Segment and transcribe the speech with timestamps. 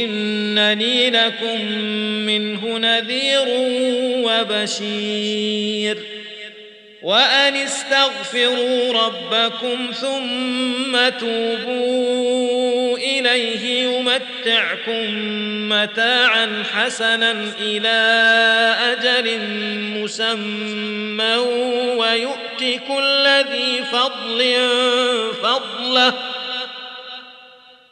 [0.00, 1.64] إنني لكم
[2.26, 3.44] منه نذير
[4.26, 5.98] وبشير.
[7.02, 15.04] وأن استغفروا ربكم ثم توبوا إليه يمتعكم
[15.68, 17.98] متاعا حسنا إلى
[18.92, 19.38] أجل
[19.98, 21.36] مسمى
[21.96, 24.54] ويؤتي كل ذي فضل
[25.42, 26.31] فضله.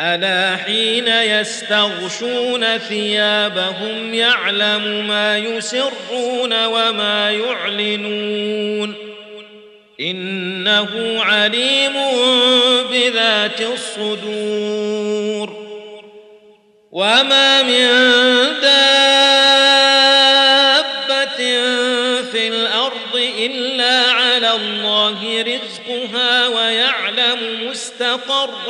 [0.00, 8.94] ألا حين يستغشون ثيابهم يعلم ما يسرون وما يعلنون
[10.00, 11.92] إنه عليم
[12.90, 14.88] بذات الصدور
[16.92, 17.88] وما من
[18.62, 18.98] دابة
[22.32, 25.77] في الأرض إلا على الله رزقها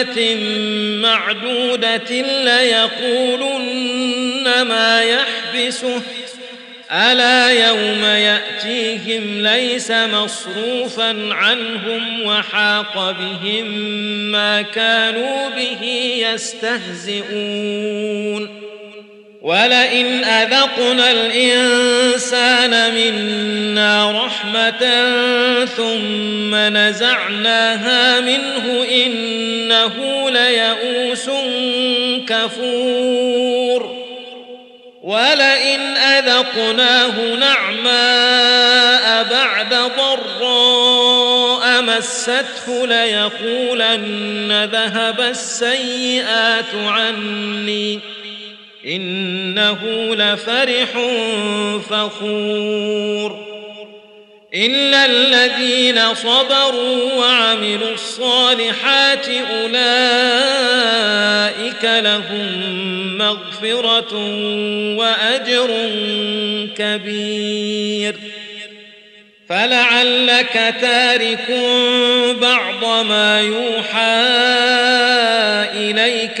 [0.00, 0.34] أمة
[1.02, 2.10] معدودة
[2.44, 3.82] ليقولن
[4.62, 6.02] ما يحبسه.
[6.92, 13.66] ألا يوم يأتيهم ليس مصروفا عنهم وحاق بهم
[14.32, 15.84] ما كانوا به
[16.32, 17.24] يستهزئون.
[19.44, 25.04] ولئن أذقنا الإنسان منا رحمة
[25.64, 31.30] ثم نزعناها منه إنه ليئوس
[32.28, 34.04] كفور
[35.02, 48.00] ولئن أذقناه نعماء بعد ضراء مسته ليقولن ذهب السيئات عني
[48.86, 49.78] إنه
[50.14, 50.88] لفرح
[51.90, 53.54] فخور.
[54.54, 59.74] إلا الذين صبروا وعملوا الصالحات أولئك
[61.84, 64.14] لهم مغفرة
[64.96, 65.90] وأجر
[66.78, 68.16] كبير.
[69.48, 71.50] فلعلك تارك
[72.40, 74.24] بعض ما يوحى
[75.76, 76.40] إليك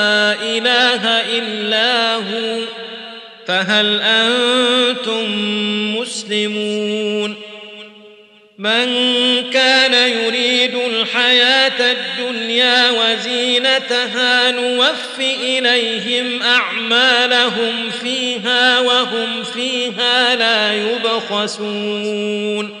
[0.57, 2.59] إله إلا هو
[3.47, 5.25] فهل أنتم
[5.97, 7.35] مسلمون؟
[8.57, 8.85] من
[9.53, 22.80] كان يريد الحياة الدنيا وزينتها نوف إليهم أعمالهم فيها وهم فيها لا يبخسون.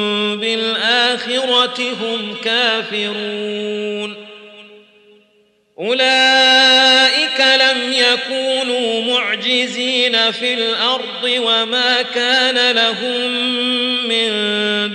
[1.27, 4.27] بالآخرة هم كافرون.
[5.79, 13.31] أولئك لم يكونوا معجزين في الأرض وما كان لهم
[14.07, 14.31] من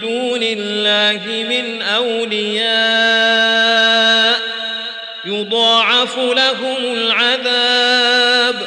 [0.00, 2.66] دون الله من أولياء.
[5.24, 8.66] يضاعف لهم العذاب.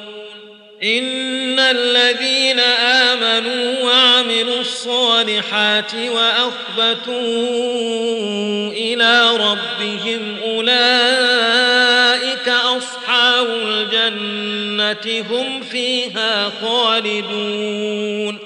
[0.83, 7.11] إن الذين آمنوا وعملوا الصالحات وأخبتوا
[8.71, 18.37] إلى ربهم أولئك أصحاب الجنة هم فيها خالدون.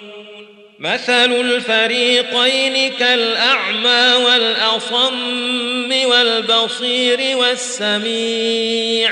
[0.80, 9.12] مثل الفريقين كالأعمى والأصم والبصير والسميع.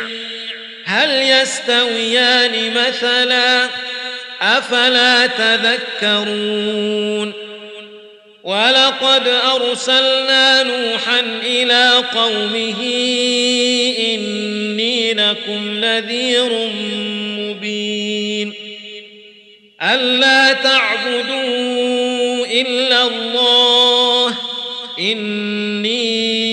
[0.94, 3.70] هل يستويان مثلا
[4.42, 6.54] أفلا تذكرون
[8.44, 12.84] ولقد أرسلنا نوحا إلى قومه
[14.00, 16.70] إني لكم نذير
[17.40, 18.54] مبين
[19.82, 24.36] ألا تعبدوا إلا الله
[25.00, 26.53] إني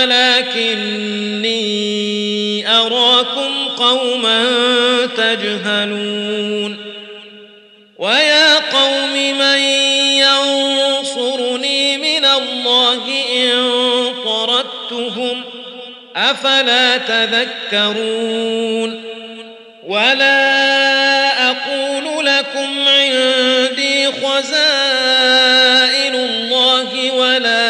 [0.00, 1.60] ولكني
[2.68, 4.46] أراكم قوما
[5.16, 6.76] تجهلون.
[7.98, 9.58] ويا قوم من
[10.18, 13.02] ينصرني من الله
[13.36, 13.60] إن
[14.24, 15.42] طردتهم
[16.16, 19.02] أفلا تذكرون؟
[19.86, 27.69] ولا أقول لكم عندي خزائن الله ولا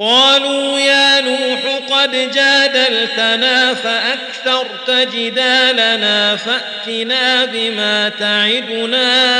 [0.00, 9.30] قالوا يا نوح قد جادلتنا فأكثرت جدالنا فأتنا بما تعدنا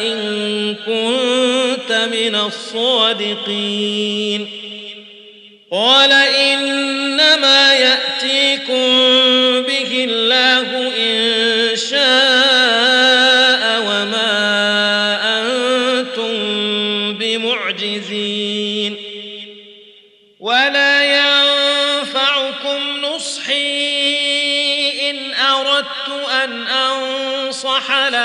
[0.00, 3.78] إن كنت من الصادقين.
[5.72, 6.87] قال إنما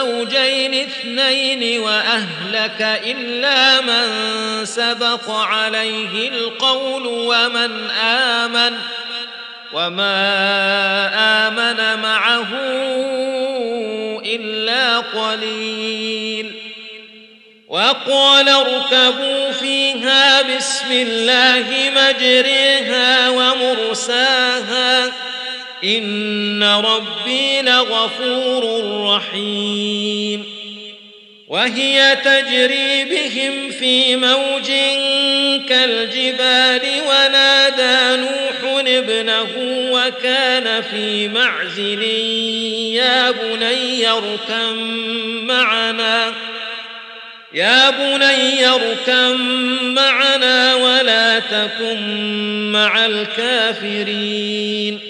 [0.00, 4.06] زوجين اثنين وأهلك إلا من
[4.64, 8.78] سبق عليه القول ومن آمن
[9.72, 10.18] وما
[11.48, 12.48] آمن معه
[14.24, 16.52] إلا قليل.
[17.68, 25.12] وقال اركبوا فيها بسم الله مجريها ومرساها
[25.84, 30.44] ان ربي لغفور رحيم.
[31.48, 34.70] وهي تجري بهم في موج
[35.68, 39.46] كالجبال ونادى نوح ابنه
[39.92, 42.02] وكان في معزل
[42.94, 44.76] يا بني اركم
[45.46, 46.32] معنا
[47.54, 49.40] يا بني اركم
[49.94, 52.00] معنا ولا تكن
[52.72, 55.09] مع الكافرين.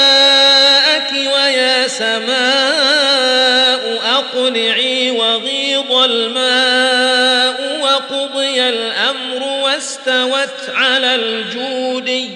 [6.01, 12.29] وغيض الماء وقضي الأمر واستوت على الجودي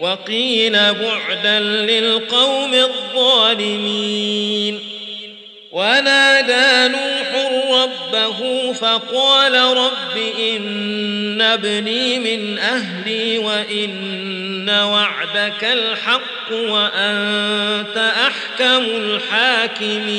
[0.00, 4.08] وقيل بعدا للقوم الظالمين.
[5.72, 7.28] ونادى نوح
[7.70, 18.84] ربه فقال رب إن ابني من أهلي وإن وعدك الحق وأنت أحكم
[19.40, 20.18] الحاكمين.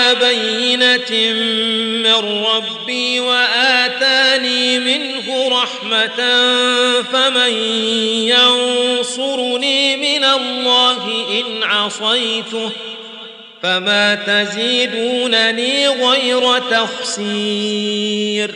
[0.31, 1.33] بينة
[2.03, 6.19] من ربي وآتاني منه رحمة
[7.01, 7.53] فمن
[8.27, 11.07] ينصرني من الله
[11.39, 12.69] إن عصيته
[13.63, 18.55] فما تزيدونني غير تخسير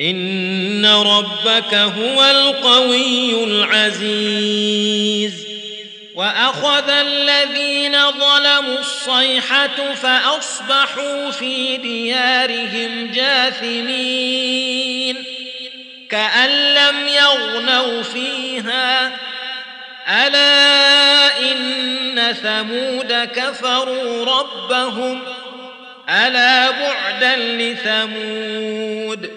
[0.00, 5.32] ان ربك هو القوي العزيز
[6.14, 14.68] واخذ الذين ظلموا الصيحه فاصبحوا في ديارهم جاثمين
[16.10, 19.12] كان لم يغنوا فيها
[20.08, 25.22] الا ان ثمود كفروا ربهم
[26.08, 29.30] الا بعدا لثمود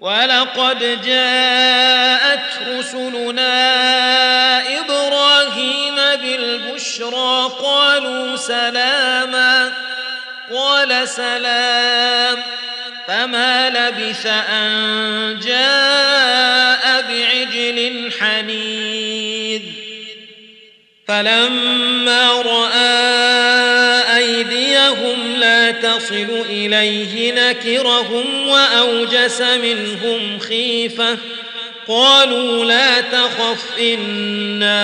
[0.00, 3.48] ولقد جاءت رسلنا
[4.78, 9.72] إبراهيم بالبشرى قالوا سلاما
[10.54, 12.38] قال سلام
[13.08, 19.62] فما لبث أن جاء بعجل حنيذ.
[21.08, 23.47] فلما أيديهم
[26.08, 31.18] تصل إليه نكرهم وأوجس منهم خيفة
[31.88, 34.78] قالوا لا تخف إنا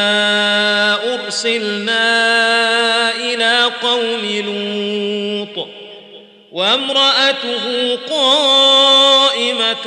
[1.14, 2.00] أرسلنا
[3.16, 5.68] إلى قوم لوط
[6.52, 9.86] وامرأته قائمة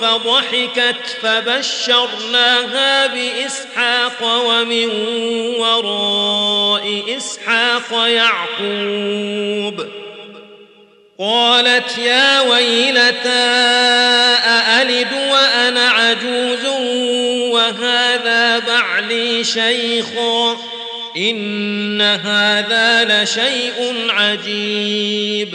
[0.00, 4.88] فضحكت فبشرناها بإسحاق ومن
[5.58, 10.01] وراء إسحاق يعقوب
[11.22, 13.28] قالت يا ويلتى
[14.44, 16.66] أألد وأنا عجوز
[17.52, 20.56] وهذا بعلي شيخا
[21.16, 25.48] إن هذا لشيء عجيب.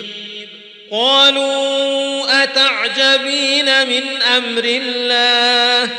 [0.91, 5.91] قالوا أتعجبين من أمر الله؟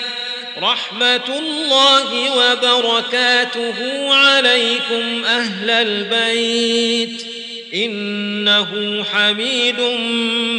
[0.59, 3.75] رحمة الله وبركاته
[4.15, 7.28] عليكم أهل البيت.
[7.75, 9.81] إنه حميد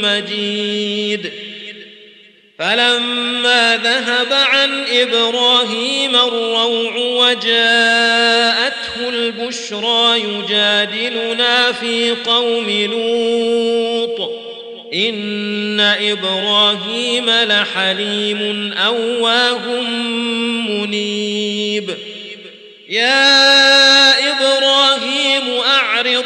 [0.04, 1.32] مجيد.
[2.60, 14.32] فلما ذهب عن إبراهيم الروع وجاءته البشرى يجادلنا في قوم لوط.
[14.94, 19.82] إن إبراهيم لحليم أواه
[20.70, 21.90] منيب.
[22.90, 26.26] يا إبراهيم أعرض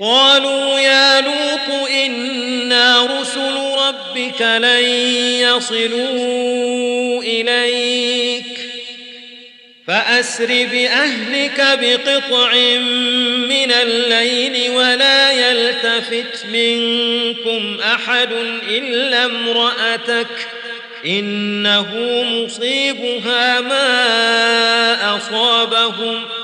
[0.00, 4.84] قالوا يا لوط إنا رسل ربك لن
[5.40, 8.44] يصلوا إليك
[9.86, 12.54] فأسر بأهلك بقطع
[13.48, 18.32] من الليل ولا يلتفت منكم أحد
[18.68, 20.48] إلا امرأتك
[21.06, 26.43] إنه مصيبها ما أصابهم ۖ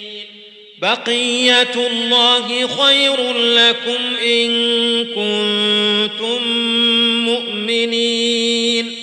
[0.81, 4.49] بقية الله خير لكم إن
[5.05, 6.47] كنتم
[7.25, 8.97] مؤمنين.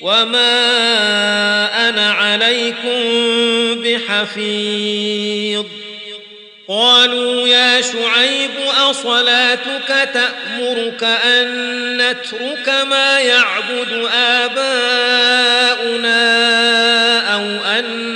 [0.00, 3.00] وما أنا عليكم
[3.82, 5.64] بحفيظ.
[6.68, 8.50] قالوا يا شعيب
[8.90, 11.46] أصلاتك تأمرك أن
[11.96, 14.66] نترك ما يعبد آباؤنا
[17.34, 18.15] أو أن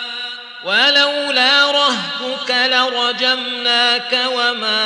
[0.65, 4.83] ولولا رهتك لرجمناك وما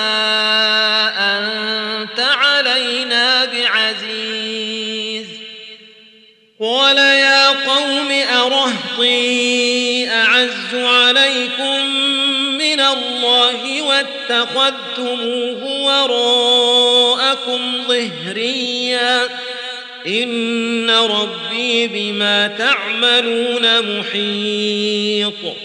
[1.18, 5.26] أنت علينا بعزيز.
[6.62, 11.86] قال يا قوم أرهطي أعز عليكم
[12.58, 19.30] من الله واتخذتموه وراءكم ظهريا.
[20.08, 25.65] إن ربي بما تعملون محيط.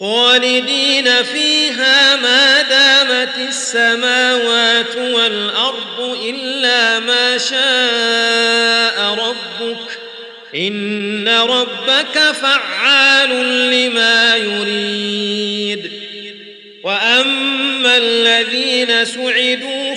[0.00, 9.98] خالدين فيها ما دامت السماوات والأرض إلا ما شاء ربك
[10.54, 13.30] إن ربك فعال
[13.70, 15.90] لما يريد.
[16.84, 19.83] وأما الذين سعدوا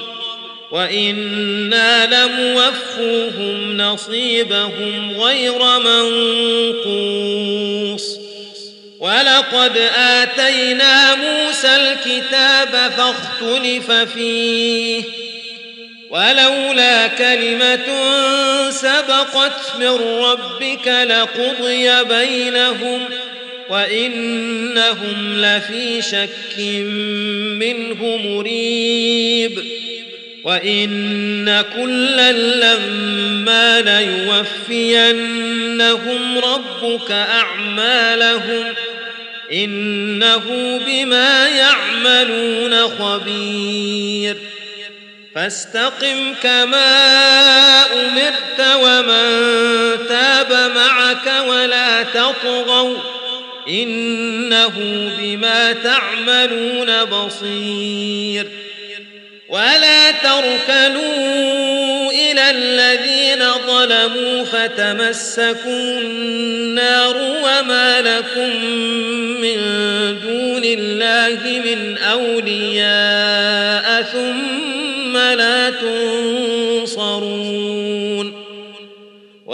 [0.72, 5.60] وإنا لموفوهم نصيبهم غير
[6.80, 7.24] منقوص
[9.00, 15.04] ولقد آتينا موسى الكتاب فاختلف فيه
[16.10, 17.86] ولولا كلمة
[18.70, 23.06] سبقت من ربك لقضي بينهم
[23.70, 26.60] وإنهم لفي شك
[27.60, 29.64] منه مريب
[30.44, 33.82] وإن كلا لما
[34.72, 35.18] ليوفينهم
[36.38, 38.76] ربك أعمالهم ۖ
[39.54, 44.38] إنه بما يعملون خبير
[45.36, 47.06] فاستقم كما
[47.86, 52.98] أمرت ومن تاب معك ولا تطغوا
[53.68, 54.74] إنه
[55.20, 58.48] بما تعملون بصير.
[59.50, 68.66] ولا تركنوا إلى الذين ظلموا فتمسكوا النار وما لكم
[69.42, 69.58] من
[70.24, 76.43] دون الله من أولياء ثم لا تنصرون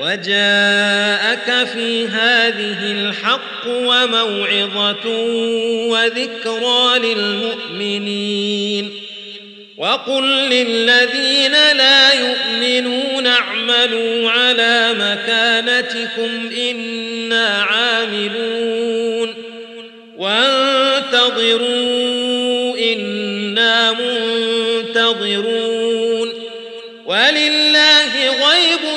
[0.00, 5.08] وجاءك في هذه الحق وموعظة
[5.88, 8.90] وذكرى للمؤمنين.
[9.78, 19.34] وقل للذين لا يؤمنون اعملوا على مكانتكم إنا عاملون.
[20.16, 21.66] وانتظروا
[22.92, 25.66] إنا منتظرون.
[27.06, 28.96] ولله غيب